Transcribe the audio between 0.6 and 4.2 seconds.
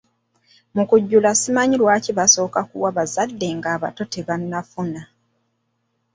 Mu kujjula simanyi lwaki basooka kuwa bazadde ng'abato